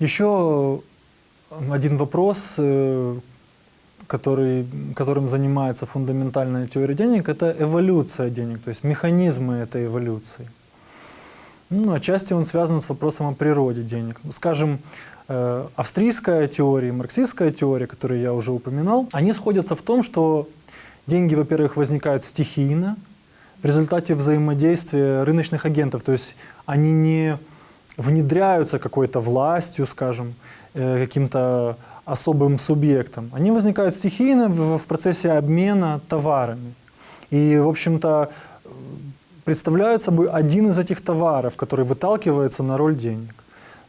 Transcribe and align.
Еще 0.00 0.80
один 1.70 1.98
вопрос, 1.98 2.54
э, 2.56 3.18
который, 4.06 4.66
которым 4.96 5.28
занимается 5.28 5.84
фундаментальная 5.84 6.66
теория 6.66 6.94
денег, 6.94 7.28
это 7.28 7.54
эволюция 7.58 8.30
денег, 8.30 8.62
то 8.62 8.70
есть 8.70 8.82
механизмы 8.82 9.56
этой 9.56 9.84
эволюции. 9.84 10.48
Ну, 11.68 11.92
отчасти 11.92 12.32
он 12.32 12.46
связан 12.46 12.80
с 12.80 12.88
вопросом 12.88 13.26
о 13.26 13.34
природе 13.34 13.82
денег. 13.82 14.16
Скажем, 14.32 14.78
э, 15.28 15.66
австрийская 15.76 16.48
теория, 16.48 16.92
марксистская 16.92 17.52
теория, 17.52 17.86
которую 17.86 18.20
я 18.20 18.32
уже 18.32 18.52
упоминал, 18.52 19.06
они 19.12 19.34
сходятся 19.34 19.76
в 19.76 19.82
том, 19.82 20.02
что 20.02 20.48
деньги, 21.06 21.34
во-первых, 21.34 21.76
возникают 21.76 22.24
стихийно, 22.24 22.96
в 23.62 23.66
результате 23.66 24.14
взаимодействия 24.14 25.24
рыночных 25.24 25.66
агентов, 25.66 26.02
то 26.02 26.12
есть 26.12 26.36
они 26.64 26.92
не 26.92 27.38
внедряются 28.00 28.78
какой-то 28.78 29.20
властью, 29.20 29.86
скажем, 29.86 30.34
э, 30.74 31.06
каким-то 31.06 31.76
особым 32.04 32.58
субъектом. 32.58 33.30
Они 33.32 33.50
возникают 33.50 33.94
стихийно 33.94 34.48
в, 34.48 34.86
процессе 34.86 35.32
обмена 35.32 36.00
товарами. 36.08 36.72
И, 37.30 37.58
в 37.58 37.68
общем-то, 37.68 38.30
представляют 39.44 40.02
собой 40.02 40.28
один 40.28 40.68
из 40.68 40.78
этих 40.78 41.00
товаров, 41.02 41.56
который 41.56 41.84
выталкивается 41.84 42.62
на 42.62 42.76
роль 42.76 42.96
денег. 42.96 43.34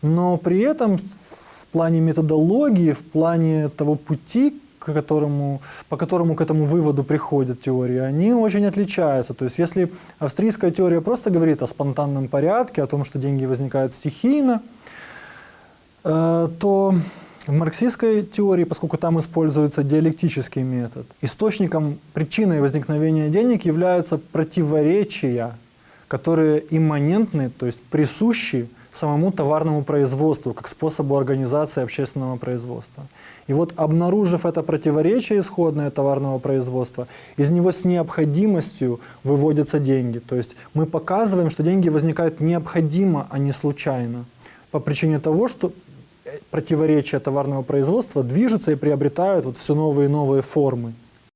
Но 0.02 0.38
при 0.38 0.60
этом 0.60 0.98
в 0.98 1.66
плане 1.72 2.02
методологии, 2.02 2.92
в 2.92 3.04
плане 3.12 3.70
того 3.70 3.96
пути, 3.96 4.62
к 4.82 4.94
которому, 4.94 5.62
по 5.90 5.98
которому 5.98 6.36
к 6.36 6.42
этому 6.42 6.66
выводу 6.66 7.04
приходят 7.04 7.62
теории, 7.62 8.00
они 8.00 8.34
очень 8.34 8.66
отличаются. 8.66 9.36
То 9.36 9.46
есть 9.46 9.60
если 9.60 9.92
австрийская 10.18 10.72
теория 10.72 11.02
просто 11.02 11.30
говорит 11.30 11.62
о 11.62 11.68
спонтанном 11.68 12.28
порядке, 12.28 12.82
о 12.82 12.88
том, 12.88 13.06
что 13.06 13.20
деньги 13.20 13.46
возникают 13.46 13.94
стихийно, 13.94 14.64
э, 16.04 16.48
то 16.60 16.96
в 17.46 17.52
марксистской 17.52 18.24
теории, 18.24 18.64
поскольку 18.64 18.98
там 18.98 19.20
используется 19.20 19.84
диалектический 19.84 20.64
метод, 20.64 21.06
источником, 21.22 22.00
причиной 22.14 22.60
возникновения 22.60 23.30
денег 23.30 23.66
являются 23.66 24.18
противоречия, 24.18 25.52
которые 26.08 26.64
имманентны, 26.72 27.52
то 27.52 27.68
есть 27.68 27.82
присущи 27.84 28.68
самому 28.92 29.32
товарному 29.32 29.84
производству, 29.84 30.54
как 30.54 30.68
способу 30.68 31.18
организации 31.18 31.84
общественного 31.84 32.38
производства. 32.38 33.04
И 33.48 33.54
вот 33.54 33.74
обнаружив 33.76 34.46
это 34.46 34.64
противоречие 34.64 35.40
исходное 35.40 35.90
товарного 35.92 36.40
производства, 36.40 37.08
из 37.38 37.50
него 37.50 37.72
с 37.72 37.86
необходимостью 37.86 39.00
выводятся 39.24 39.80
деньги. 39.80 40.20
То 40.20 40.36
есть 40.36 40.56
мы 40.74 40.86
показываем, 40.86 41.50
что 41.50 41.64
деньги 41.64 41.90
возникают 41.90 42.40
необходимо, 42.40 43.28
а 43.30 43.40
не 43.40 43.52
случайно. 43.52 44.26
По 44.72 44.80
причине 44.80 45.20
того, 45.20 45.48
что 45.48 45.72
противоречия 46.50 47.20
товарного 47.20 47.62
производства 47.62 48.24
движутся 48.24 48.72
и 48.72 48.76
приобретают 48.76 49.46
вот 49.46 49.58
все 49.58 49.76
новые 49.76 50.06
и 50.06 50.12
новые 50.12 50.42
формы. 50.42 50.94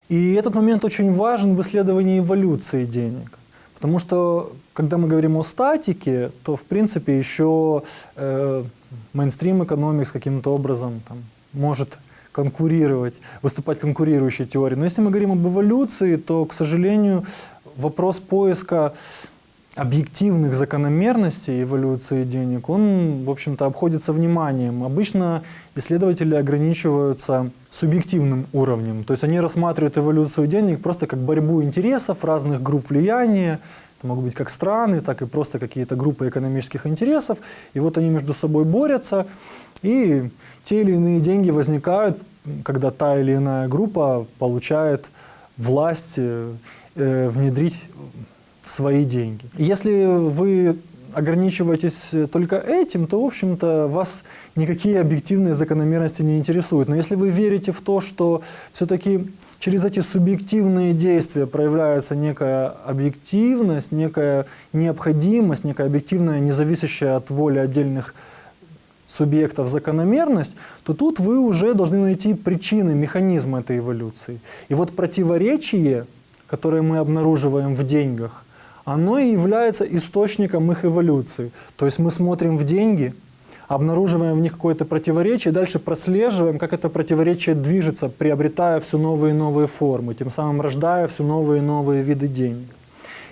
И 0.10 0.34
этот 0.34 0.56
момент 0.56 0.86
очень 0.86 1.14
важен 1.14 1.56
в 1.56 1.62
исследовании 1.62 2.20
эволюции 2.20 2.86
денег. 2.86 3.38
Потому 3.86 4.00
что, 4.00 4.54
когда 4.74 4.98
мы 4.98 5.08
говорим 5.08 5.38
о 5.38 5.44
статике, 5.44 6.32
то, 6.44 6.56
в 6.56 6.64
принципе, 6.64 7.20
еще 7.20 7.84
э, 8.16 8.64
мейнстрим 9.14 9.64
экономикс 9.64 10.12
каким-то 10.12 10.56
образом 10.56 11.02
там, 11.08 11.24
может 11.54 12.00
конкурировать, 12.32 13.14
выступать 13.44 13.80
конкурирующей 13.80 14.48
теорией. 14.48 14.80
Но 14.80 14.86
если 14.86 15.02
мы 15.02 15.12
говорим 15.12 15.34
об 15.34 15.46
эволюции, 15.46 16.16
то, 16.16 16.46
к 16.46 16.54
сожалению, 16.54 17.26
вопрос 17.78 18.20
поиска 18.20 18.96
объективных 19.76 20.56
закономерностей 20.56 21.64
эволюции 21.64 22.24
денег, 22.24 22.70
он, 22.70 23.26
в 23.26 23.30
общем-то, 23.30 23.66
обходится 23.66 24.14
вниманием. 24.14 24.84
Обычно 24.84 25.44
исследователи 25.76 26.34
ограничиваются 26.34 27.52
субъективным 27.72 28.46
уровнем, 28.54 29.04
то 29.04 29.12
есть 29.12 29.26
они 29.26 29.40
рассматривают 29.40 29.98
эволюцию 29.98 30.48
денег 30.48 30.82
просто 30.82 31.08
как 31.08 31.20
борьбу 31.20 31.62
интересов 31.62 32.24
разных 32.24 32.64
групп 32.64 32.90
влияния, 32.90 33.60
это 33.98 34.08
могут 34.08 34.24
быть 34.24 34.34
как 34.34 34.50
страны, 34.50 35.02
так 35.02 35.22
и 35.22 35.26
просто 35.26 35.60
какие-то 35.60 35.98
группы 35.98 36.30
экономических 36.30 36.88
интересов, 36.88 37.40
и 37.74 37.80
вот 37.82 37.98
они 37.98 38.10
между 38.10 38.34
собой 38.34 38.64
борются, 38.64 39.28
и 39.82 40.30
те 40.64 40.82
или 40.82 40.94
иные 40.94 41.20
деньги 41.20 41.52
возникают, 41.52 42.18
когда 42.64 42.92
та 42.92 43.20
или 43.20 43.36
иная 43.36 43.68
группа 43.68 44.26
получает 44.40 45.10
власть 45.58 46.14
э, 46.18 46.54
внедрить 46.96 47.82
свои 48.66 49.06
деньги. 49.06 49.46
Если 49.58 50.06
вы 50.06 50.78
ограничиваетесь 51.14 52.12
только 52.32 52.58
этим, 52.58 53.08
то, 53.08 53.22
в 53.22 53.26
общем-то, 53.26 53.88
вас 53.88 54.24
никакие 54.56 55.00
объективные 55.00 55.54
закономерности 55.54 56.22
не 56.22 56.38
интересуют. 56.38 56.90
Но 56.90 56.96
если 56.96 57.16
вы 57.16 57.30
верите 57.30 57.72
в 57.72 57.80
то, 57.82 58.02
что 58.02 58.42
все-таки 58.74 59.32
через 59.60 59.86
эти 59.86 60.02
субъективные 60.02 60.94
действия 60.94 61.48
проявляется 61.48 62.16
некая 62.16 62.68
объективность, 62.86 63.92
некая 63.92 64.46
необходимость, 64.74 65.64
некая 65.64 65.88
объективная, 65.88 66.40
независящая 66.40 67.16
от 67.16 67.30
воли 67.30 67.60
отдельных 67.60 68.14
субъектов 69.08 69.70
закономерность, 69.70 70.56
то 70.84 70.94
тут 70.94 71.20
вы 71.20 71.40
уже 71.40 71.74
должны 71.74 72.00
найти 72.00 72.34
причины, 72.34 72.94
механизм 72.94 73.56
этой 73.56 73.78
эволюции. 73.78 74.42
И 74.68 74.74
вот 74.74 74.94
противоречие, 74.94 76.06
которое 76.48 76.82
мы 76.82 76.98
обнаруживаем 76.98 77.76
в 77.76 77.88
деньгах, 77.88 78.45
оно 78.86 79.18
и 79.18 79.32
является 79.32 79.84
источником 79.84 80.72
их 80.72 80.86
эволюции. 80.86 81.52
То 81.76 81.86
есть 81.86 82.00
мы 82.00 82.12
смотрим 82.12 82.58
в 82.58 82.64
деньги, 82.64 83.14
обнаруживаем 83.68 84.38
в 84.38 84.42
них 84.42 84.54
какое-то 84.54 84.86
противоречие, 84.86 85.52
дальше 85.52 85.80
прослеживаем, 85.80 86.60
как 86.60 86.72
это 86.72 86.88
противоречие 86.88 87.56
движется, 87.56 88.10
приобретая 88.10 88.80
все 88.80 88.98
новые 88.98 89.34
и 89.34 89.38
новые 89.38 89.68
формы, 89.68 90.14
тем 90.14 90.30
самым 90.32 90.62
рождая 90.62 91.08
все 91.08 91.24
новые 91.24 91.62
и 91.62 91.66
новые 91.66 92.04
виды 92.04 92.28
денег. 92.28 92.68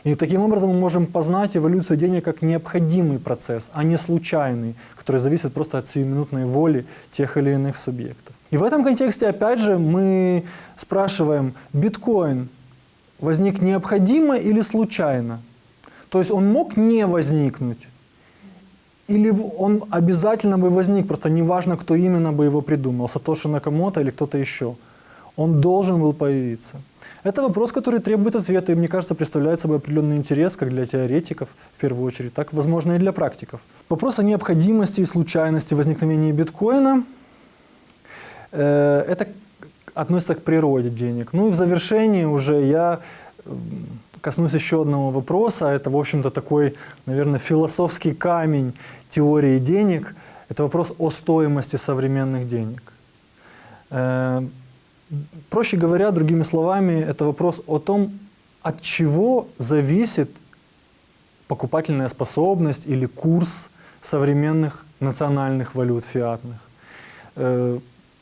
И 0.04 0.16
таким 0.16 0.42
образом 0.42 0.72
мы 0.72 0.80
можем 0.80 1.06
познать 1.06 1.56
эволюцию 1.56 1.96
денег 1.98 2.26
как 2.26 2.42
необходимый 2.42 3.20
процесс, 3.20 3.70
а 3.72 3.84
не 3.84 3.98
случайный, 3.98 4.76
который 4.98 5.18
зависит 5.18 5.54
просто 5.54 5.78
от 5.78 5.88
сиюминутной 5.88 6.46
воли 6.46 6.86
тех 7.12 7.38
или 7.38 7.52
иных 7.52 7.78
субъектов. 7.78 8.36
И 8.52 8.58
в 8.58 8.64
этом 8.64 8.84
контексте, 8.84 9.28
опять 9.28 9.60
же, 9.60 9.78
мы 9.78 10.44
спрашиваем, 10.76 11.54
биткоин 11.72 12.50
возник 13.20 13.62
необходимо 13.62 14.38
или 14.38 14.62
случайно? 14.62 15.40
То 16.10 16.20
есть 16.20 16.32
он 16.32 16.48
мог 16.48 16.78
не 16.78 17.06
возникнуть? 17.06 17.88
Или 19.08 19.32
он 19.58 19.84
обязательно 19.90 20.58
бы 20.58 20.70
возник, 20.70 21.08
просто 21.08 21.30
неважно, 21.30 21.76
кто 21.76 21.96
именно 21.96 22.32
бы 22.32 22.46
его 22.46 22.62
придумал, 22.62 23.10
Сатоши 23.10 23.50
Накамото 23.50 24.02
или 24.02 24.12
кто-то 24.12 24.38
еще. 24.38 24.76
Он 25.36 25.62
должен 25.62 26.00
был 26.00 26.14
появиться. 26.14 26.82
Это 27.24 27.42
вопрос, 27.42 27.72
который 27.72 28.00
требует 28.00 28.36
ответа, 28.36 28.72
и, 28.72 28.76
мне 28.76 28.88
кажется, 28.88 29.16
представляет 29.16 29.60
собой 29.60 29.78
определенный 29.78 30.18
интерес 30.18 30.56
как 30.56 30.70
для 30.70 30.86
теоретиков, 30.86 31.50
в 31.78 31.82
первую 31.82 32.06
очередь, 32.06 32.34
так, 32.34 32.54
возможно, 32.54 32.94
и 32.94 33.00
для 33.00 33.12
практиков. 33.12 33.62
Вопрос 33.90 34.20
о 34.20 34.24
необходимости 34.24 35.02
и 35.02 35.06
случайности 35.06 35.74
возникновения 35.74 36.34
биткоина 36.34 37.04
э,– 38.52 39.06
это 39.08 39.28
относится 39.94 40.36
к 40.36 40.44
природе 40.44 40.90
денег. 40.90 41.34
Ну 41.34 41.48
и 41.48 41.52
в 41.52 41.56
завершении 41.56 42.26
уже 42.26 42.64
я 42.64 43.00
коснусь 44.22 44.54
еще 44.54 44.82
одного 44.82 45.12
вопроса. 45.12 45.68
Это, 45.68 45.90
в 45.90 45.98
общем-то, 45.98 46.30
такой, 46.30 46.76
наверное, 47.06 47.40
философский 47.40 48.14
камень 48.14 48.74
теории 49.10 49.60
денег. 49.60 50.16
Это 50.50 50.64
вопрос 50.64 50.94
о 50.98 51.12
стоимости 51.12 51.76
современных 51.76 52.48
денег. 52.48 52.82
Э, 53.90 54.42
проще 55.50 55.78
говоря, 55.78 56.12
другими 56.12 56.44
словами, 56.44 56.94
это 57.02 57.26
вопрос 57.26 57.62
о 57.68 57.80
том, 57.80 58.12
от 58.62 58.82
чего 58.82 59.48
зависит 59.58 60.30
покупательная 61.48 62.10
способность 62.10 62.88
или 62.88 63.06
курс 63.06 63.70
современных 64.02 64.86
национальных 65.00 65.76
валют 65.76 66.06
фиатных. 66.06 66.58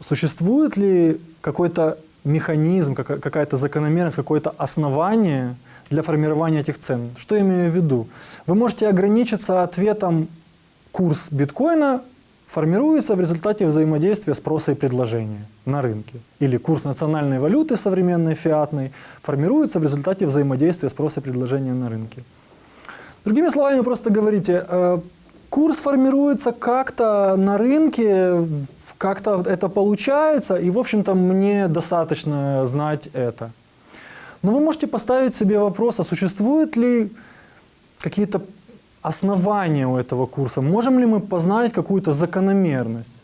Существует 0.01 0.77
ли 0.77 1.21
какой-то 1.41 1.97
механизм, 2.23 2.95
какая-то 2.95 3.55
закономерность, 3.55 4.15
какое-то 4.15 4.53
основание 4.57 5.55
для 5.89 6.01
формирования 6.01 6.59
этих 6.59 6.79
цен. 6.79 7.11
Что 7.17 7.35
я 7.35 7.41
имею 7.41 7.71
в 7.71 7.75
виду? 7.75 8.07
Вы 8.45 8.55
можете 8.55 8.87
ограничиться 8.87 9.63
ответом 9.63 10.27
курс 10.91 11.29
биткоина 11.31 12.01
формируется 12.51 13.15
в 13.15 13.21
результате 13.21 13.65
взаимодействия 13.65 14.35
спроса 14.35 14.73
и 14.73 14.75
предложения 14.75 15.45
на 15.65 15.81
рынке. 15.81 16.19
Или 16.39 16.57
курс 16.57 16.83
национальной 16.83 17.39
валюты 17.39 17.77
современной 17.77 18.35
фиатной 18.35 18.91
формируется 19.21 19.79
в 19.79 19.83
результате 19.83 20.25
взаимодействия 20.25 20.89
спроса 20.89 21.21
и 21.21 21.23
предложения 21.23 21.73
на 21.73 21.89
рынке. 21.89 22.23
Другими 23.23 23.49
словами, 23.49 23.77
вы 23.77 23.83
просто 23.83 24.09
говорите, 24.09 24.65
э, 24.67 24.99
курс 25.49 25.77
формируется 25.77 26.51
как-то 26.51 27.35
на 27.37 27.57
рынке 27.57 28.45
как-то 29.01 29.43
это 29.47 29.67
получается, 29.67 30.57
и, 30.57 30.69
в 30.69 30.77
общем-то, 30.77 31.15
мне 31.15 31.67
достаточно 31.67 32.65
знать 32.65 33.09
это. 33.13 33.49
Но 34.43 34.51
вы 34.51 34.59
можете 34.59 34.85
поставить 34.87 35.35
себе 35.35 35.57
вопрос, 35.57 35.99
а 35.99 36.03
существуют 36.03 36.77
ли 36.77 37.09
какие-то 37.99 38.41
основания 39.01 39.87
у 39.87 39.97
этого 39.97 40.27
курса? 40.27 40.61
Можем 40.61 40.99
ли 40.99 41.07
мы 41.07 41.19
познать 41.19 41.73
какую-то 41.73 42.11
закономерность 42.11 43.21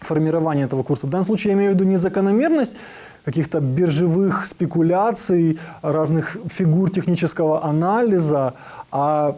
формирования 0.00 0.64
этого 0.64 0.82
курса? 0.82 1.06
В 1.06 1.10
данном 1.10 1.26
случае 1.26 1.52
я 1.52 1.58
имею 1.58 1.70
в 1.70 1.74
виду 1.74 1.84
не 1.84 1.96
закономерность 1.96 2.76
каких-то 3.24 3.60
биржевых 3.60 4.44
спекуляций, 4.44 5.58
разных 5.82 6.36
фигур 6.48 6.90
технического 6.90 7.64
анализа, 7.64 8.52
а 8.90 9.36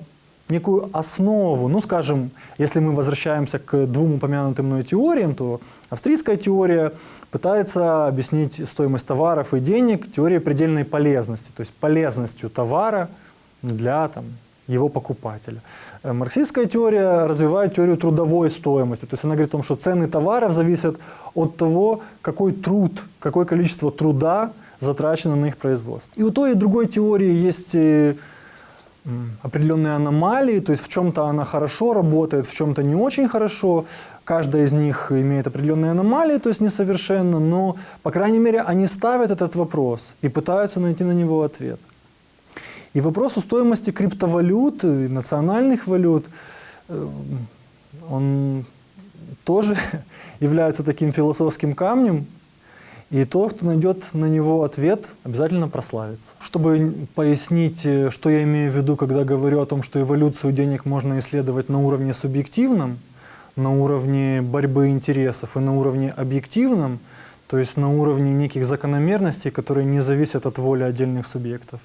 некую 0.50 0.90
основу. 0.92 1.68
Ну, 1.68 1.80
скажем, 1.80 2.30
если 2.58 2.80
мы 2.80 2.92
возвращаемся 2.92 3.58
к 3.58 3.86
двум 3.86 4.14
упомянутым 4.14 4.66
мной 4.66 4.84
теориям, 4.84 5.34
то 5.34 5.60
австрийская 5.88 6.36
теория 6.36 6.92
пытается 7.30 8.06
объяснить 8.06 8.68
стоимость 8.68 9.06
товаров 9.06 9.54
и 9.54 9.60
денег 9.60 10.12
теорией 10.12 10.40
предельной 10.40 10.84
полезности, 10.84 11.50
то 11.56 11.60
есть 11.60 11.72
полезностью 11.74 12.50
товара 12.50 13.08
для 13.62 14.08
там, 14.08 14.24
его 14.66 14.88
покупателя. 14.88 15.60
Э, 16.02 16.12
марксистская 16.12 16.66
теория 16.66 17.26
развивает 17.26 17.74
теорию 17.74 17.96
трудовой 17.96 18.50
стоимости. 18.50 19.04
То 19.04 19.14
есть 19.14 19.24
она 19.24 19.34
говорит 19.34 19.50
о 19.50 19.52
том, 19.52 19.62
что 19.62 19.76
цены 19.76 20.06
товаров 20.06 20.52
зависят 20.52 20.98
от 21.34 21.56
того, 21.56 22.00
какой 22.22 22.52
труд, 22.52 23.04
какое 23.18 23.44
количество 23.44 23.90
труда 23.90 24.52
затрачено 24.78 25.36
на 25.36 25.46
их 25.46 25.56
производство. 25.56 26.12
И 26.16 26.22
у 26.22 26.30
той 26.30 26.52
и 26.52 26.54
другой 26.54 26.88
теории 26.88 27.32
есть 27.32 27.74
э, 27.74 28.16
определенные 29.42 29.94
аномалии, 29.94 30.60
то 30.60 30.72
есть 30.72 30.84
в 30.84 30.88
чем-то 30.88 31.24
она 31.24 31.44
хорошо 31.44 31.94
работает, 31.94 32.46
в 32.46 32.54
чем-то 32.54 32.82
не 32.82 32.94
очень 32.94 33.28
хорошо. 33.28 33.86
Каждая 34.24 34.64
из 34.64 34.72
них 34.72 35.10
имеет 35.10 35.46
определенные 35.46 35.92
аномалии, 35.92 36.38
то 36.38 36.50
есть 36.50 36.60
несовершенно, 36.60 37.40
но, 37.40 37.76
по 38.02 38.10
крайней 38.10 38.38
мере, 38.38 38.60
они 38.60 38.86
ставят 38.86 39.30
этот 39.30 39.56
вопрос 39.56 40.14
и 40.22 40.28
пытаются 40.28 40.80
найти 40.80 41.04
на 41.04 41.12
него 41.12 41.42
ответ. 41.42 41.80
И 42.92 43.00
вопрос 43.00 43.36
о 43.36 43.40
стоимости 43.40 43.90
криптовалют, 43.90 44.84
и 44.84 45.08
национальных 45.08 45.86
валют, 45.86 46.26
э, 46.88 47.08
он 48.10 48.64
тоже 49.44 49.76
является 50.40 50.82
таким 50.82 51.12
философским 51.12 51.74
камнем, 51.74 52.26
и 53.10 53.24
тот, 53.24 53.54
кто 53.54 53.66
найдет 53.66 54.14
на 54.14 54.26
него 54.26 54.62
ответ, 54.62 55.08
обязательно 55.24 55.68
прославится. 55.68 56.34
Чтобы 56.40 57.06
пояснить, 57.14 57.84
э, 57.84 58.10
что 58.10 58.30
я 58.30 58.44
имею 58.44 58.70
в 58.70 58.76
виду, 58.76 58.96
когда 58.96 59.24
говорю 59.24 59.60
о 59.60 59.66
том, 59.66 59.82
что 59.82 60.00
эволюцию 60.00 60.52
денег 60.52 60.84
можно 60.84 61.18
исследовать 61.18 61.68
на 61.68 61.80
уровне 61.80 62.14
субъективном, 62.14 62.98
на 63.56 63.72
уровне 63.72 64.42
борьбы 64.42 64.88
интересов 64.88 65.56
и 65.56 65.60
на 65.60 65.76
уровне 65.76 66.10
объективном, 66.10 67.00
то 67.48 67.58
есть 67.58 67.76
на 67.76 67.92
уровне 67.92 68.32
неких 68.32 68.64
закономерностей, 68.64 69.50
которые 69.50 69.84
не 69.84 70.00
зависят 70.02 70.46
от 70.46 70.58
воли 70.58 70.84
отдельных 70.84 71.26
субъектов. 71.26 71.80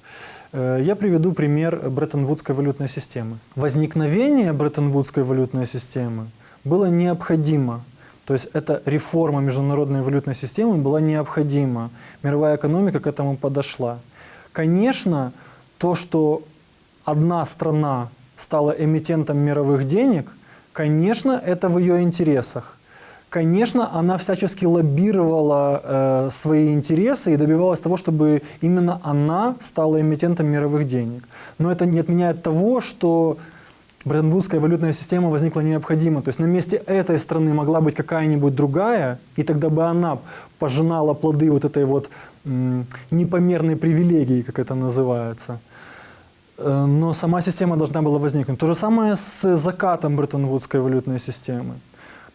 Э, 0.52 0.78
я 0.80 0.94
приведу 0.94 1.32
пример 1.32 1.90
Бреттон-Вудской 1.90 2.54
валютной 2.54 2.88
системы. 2.88 3.38
Возникновение 3.56 4.52
Бреттон-Вудской 4.52 5.24
валютной 5.24 5.66
системы 5.66 6.28
было 6.62 6.86
необходимо. 6.86 7.82
То 8.26 8.34
есть 8.34 8.48
эта 8.52 8.82
реформа 8.84 9.40
международной 9.40 10.02
валютной 10.02 10.34
системы 10.34 10.76
была 10.76 11.00
необходима. 11.00 11.90
Мировая 12.22 12.56
экономика 12.56 12.98
к 12.98 13.06
этому 13.06 13.36
подошла. 13.36 13.98
Конечно, 14.52 15.32
то, 15.78 15.94
что 15.94 16.42
одна 17.04 17.44
страна 17.44 18.08
стала 18.36 18.72
эмитентом 18.72 19.38
мировых 19.38 19.86
денег, 19.86 20.32
конечно, 20.72 21.40
это 21.44 21.68
в 21.68 21.78
ее 21.78 22.02
интересах. 22.02 22.76
Конечно, 23.28 23.90
она 23.92 24.16
всячески 24.16 24.64
лоббировала 24.64 25.80
э, 25.84 26.28
свои 26.32 26.72
интересы 26.72 27.34
и 27.34 27.36
добивалась 27.36 27.80
того, 27.80 27.96
чтобы 27.96 28.42
именно 28.60 29.00
она 29.04 29.56
стала 29.60 30.00
эмитентом 30.00 30.46
мировых 30.46 30.86
денег. 30.86 31.24
Но 31.58 31.70
это 31.70 31.86
не 31.86 32.00
отменяет 32.00 32.42
того, 32.42 32.80
что 32.80 33.36
Бреттон-Вудская 34.06 34.60
валютная 34.60 34.92
система 34.92 35.30
возникла 35.30 35.62
необходимо. 35.62 36.22
То 36.22 36.28
есть 36.28 36.38
на 36.38 36.46
месте 36.46 36.76
этой 36.86 37.18
страны 37.18 37.52
могла 37.52 37.80
быть 37.80 37.96
какая-нибудь 37.96 38.54
другая, 38.54 39.18
и 39.34 39.42
тогда 39.42 39.68
бы 39.68 39.82
она 39.82 40.18
пожинала 40.60 41.14
плоды 41.14 41.50
вот 41.50 41.64
этой 41.64 41.84
вот 41.84 42.08
непомерной 43.10 43.74
привилегии, 43.74 44.42
как 44.42 44.60
это 44.60 44.76
называется. 44.76 45.58
Э, 46.58 46.86
но 46.86 47.14
сама 47.14 47.40
система 47.40 47.76
должна 47.76 48.00
была 48.00 48.18
возникнуть. 48.18 48.58
То 48.58 48.66
же 48.66 48.76
самое 48.76 49.16
с 49.16 49.56
закатом 49.56 50.16
Бреттон-Вудской 50.16 50.80
валютной 50.80 51.18
системы. 51.18 51.74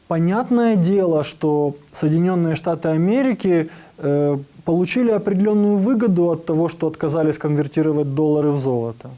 Понятное 0.09 0.75
дело, 0.75 1.23
что 1.23 1.75
Соединенные 1.93 2.55
Штаты 2.55 2.89
Америки 2.89 3.69
э, 3.97 4.37
получили 4.65 5.11
определенную 5.11 5.77
выгоду 5.77 6.31
от 6.31 6.45
того, 6.45 6.67
что 6.67 6.87
отказались 6.87 7.37
конвертировать 7.37 8.13
доллары 8.13 8.51
в 8.51 8.59
золото. 8.59 9.09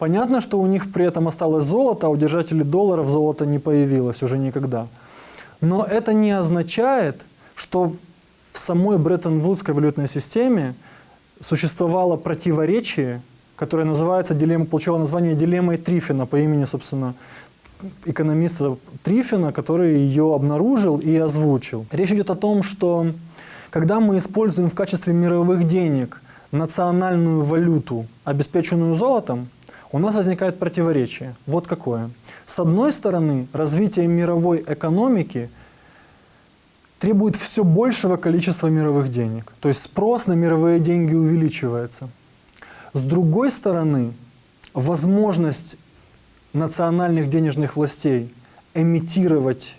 Понятно, 0.00 0.40
что 0.40 0.58
у 0.58 0.66
них 0.66 0.90
при 0.90 1.04
этом 1.04 1.28
осталось 1.28 1.66
золото, 1.66 2.06
а 2.06 2.10
у 2.10 2.16
держателей 2.16 2.64
долларов 2.64 3.10
золото 3.10 3.44
не 3.44 3.58
появилось 3.58 4.22
уже 4.22 4.38
никогда. 4.38 4.86
Но 5.60 5.84
это 5.84 6.14
не 6.14 6.30
означает, 6.30 7.20
что 7.54 7.92
в 8.50 8.58
самой 8.58 8.96
Бреттон-Вудской 8.96 9.74
валютной 9.74 10.08
системе 10.08 10.74
существовало 11.40 12.16
противоречие, 12.16 13.20
которое 13.56 13.84
называется 13.84 14.32
дилемма, 14.32 14.64
получило 14.64 14.96
название 14.96 15.34
дилеммой 15.34 15.76
Трифина 15.76 16.24
по 16.24 16.36
имени, 16.36 16.64
собственно, 16.64 17.12
экономиста 18.06 18.78
Трифина, 19.02 19.52
который 19.52 19.98
ее 19.98 20.34
обнаружил 20.34 20.96
и 20.96 21.14
озвучил. 21.14 21.84
Речь 21.92 22.10
идет 22.10 22.30
о 22.30 22.36
том, 22.36 22.62
что 22.62 23.12
когда 23.68 24.00
мы 24.00 24.16
используем 24.16 24.70
в 24.70 24.74
качестве 24.74 25.12
мировых 25.12 25.64
денег 25.68 26.22
национальную 26.52 27.42
валюту, 27.42 28.06
обеспеченную 28.24 28.94
золотом, 28.94 29.48
у 29.92 29.98
нас 29.98 30.14
возникает 30.14 30.58
противоречие. 30.58 31.34
Вот 31.46 31.66
какое. 31.66 32.10
С 32.46 32.58
одной 32.58 32.92
стороны, 32.92 33.48
развитие 33.52 34.06
мировой 34.06 34.64
экономики 34.66 35.50
требует 36.98 37.34
все 37.34 37.64
большего 37.64 38.16
количества 38.16 38.68
мировых 38.68 39.10
денег. 39.10 39.52
То 39.60 39.68
есть 39.68 39.82
спрос 39.82 40.26
на 40.26 40.34
мировые 40.34 40.78
деньги 40.78 41.14
увеличивается. 41.14 42.08
С 42.92 43.02
другой 43.04 43.50
стороны, 43.50 44.12
возможность 44.74 45.76
национальных 46.52 47.30
денежных 47.30 47.76
властей 47.76 48.32
эмитировать 48.74 49.76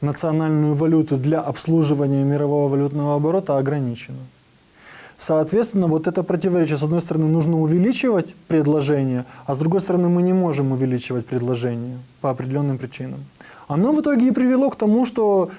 национальную 0.00 0.74
валюту 0.74 1.16
для 1.16 1.40
обслуживания 1.40 2.24
мирового 2.24 2.68
валютного 2.68 3.16
оборота 3.16 3.58
ограничено. 3.58 4.18
Соответственно, 5.18 5.88
вот 5.88 6.06
это 6.06 6.22
противоречие. 6.22 6.76
С 6.76 6.82
одной 6.84 7.00
стороны, 7.00 7.26
нужно 7.26 7.60
увеличивать 7.60 8.36
предложение, 8.46 9.24
а 9.46 9.54
с 9.54 9.58
другой 9.58 9.80
стороны, 9.80 10.08
мы 10.08 10.22
не 10.22 10.32
можем 10.32 10.70
увеличивать 10.70 11.26
предложение 11.26 11.98
по 12.20 12.30
определенным 12.30 12.78
причинам. 12.78 13.18
Оно 13.66 13.92
в 13.92 14.00
итоге 14.00 14.28
и 14.28 14.30
привело 14.30 14.70
к 14.70 14.76
тому, 14.76 15.04
что 15.04 15.50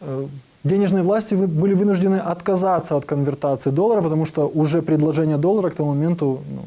э, 0.00 0.26
денежные 0.62 1.02
власти 1.02 1.34
были 1.34 1.74
вынуждены 1.74 2.16
отказаться 2.16 2.96
от 2.96 3.04
конвертации 3.04 3.70
доллара, 3.70 4.02
потому 4.02 4.24
что 4.24 4.48
уже 4.48 4.82
предложение 4.82 5.36
доллара 5.36 5.70
к 5.70 5.74
тому 5.74 5.94
моменту 5.94 6.40
ну, 6.48 6.62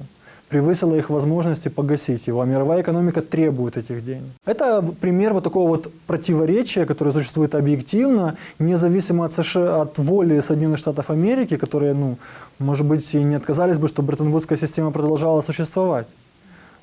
превысила 0.50 0.96
их 0.96 1.10
возможности 1.10 1.70
погасить 1.70 2.28
его, 2.28 2.42
а 2.42 2.46
мировая 2.46 2.82
экономика 2.82 3.22
требует 3.22 3.78
этих 3.78 4.04
денег. 4.06 4.32
Это 4.46 4.82
пример 5.02 5.34
вот 5.34 5.44
такого 5.44 5.70
вот 5.70 5.92
противоречия, 6.08 6.86
которое 6.86 7.12
существует 7.12 7.56
объективно, 7.56 8.38
независимо 8.60 9.26
от, 9.26 9.32
США, 9.32 9.82
от 9.82 9.98
воли 9.98 10.40
Соединенных 10.40 10.78
Штатов 10.78 11.10
Америки, 11.10 11.58
которые, 11.58 11.94
ну, 11.94 12.18
может 12.60 12.86
быть, 12.86 13.16
и 13.16 13.24
не 13.24 13.36
отказались 13.36 13.78
бы, 13.78 13.88
чтобы 13.88 14.08
Бреттон-Вудская 14.08 14.58
система 14.58 14.92
продолжала 14.92 15.42
существовать. 15.42 16.08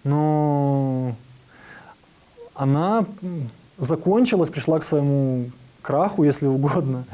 Но 0.04 1.14
она 2.54 3.04
закончилась, 3.78 4.50
пришла 4.50 4.78
к 4.78 4.84
своему 4.84 5.50
краху, 5.82 6.24
если 6.24 6.46
угодно, 6.46 7.04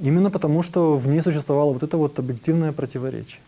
именно 0.00 0.30
потому, 0.30 0.62
что 0.62 0.96
в 0.96 1.08
ней 1.08 1.22
существовало 1.22 1.72
вот 1.72 1.82
это 1.82 1.96
вот 1.96 2.18
объективное 2.18 2.72
противоречие. 2.72 3.40